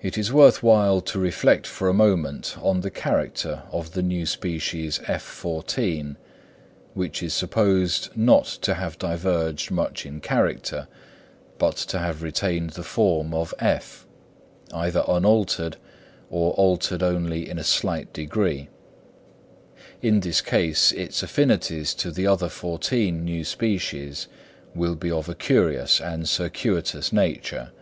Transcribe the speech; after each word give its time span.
It 0.00 0.16
is 0.16 0.32
worth 0.32 0.62
while 0.62 1.00
to 1.00 1.18
reflect 1.18 1.66
for 1.66 1.88
a 1.88 1.92
moment 1.92 2.56
on 2.62 2.82
the 2.82 2.92
character 2.92 3.64
of 3.72 3.90
the 3.94 4.04
new 4.04 4.24
species 4.24 5.00
F14, 5.00 6.14
which 6.94 7.20
is 7.20 7.34
supposed 7.34 8.16
not 8.16 8.44
to 8.62 8.74
have 8.74 8.96
diverged 8.96 9.72
much 9.72 10.06
in 10.06 10.20
character, 10.20 10.86
but 11.58 11.74
to 11.88 11.98
have 11.98 12.22
retained 12.22 12.70
the 12.70 12.84
form 12.84 13.34
of 13.34 13.52
(F), 13.58 14.06
either 14.72 15.02
unaltered 15.08 15.76
or 16.30 16.52
altered 16.52 17.02
only 17.02 17.50
in 17.50 17.58
a 17.58 17.64
slight 17.64 18.12
degree. 18.12 18.68
In 20.02 20.20
this 20.20 20.40
case 20.40 20.92
its 20.92 21.20
affinities 21.24 21.94
to 21.96 22.12
the 22.12 22.28
other 22.28 22.48
fourteen 22.48 23.24
new 23.24 23.42
species 23.44 24.28
will 24.72 24.94
be 24.94 25.10
of 25.10 25.28
a 25.28 25.34
curious 25.34 26.00
and 26.00 26.28
circuitous 26.28 27.12
nature. 27.12 27.72